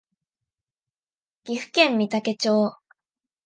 [1.43, 2.75] 岐阜県御嵩町